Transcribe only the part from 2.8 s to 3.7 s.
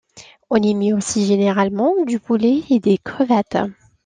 crevettes.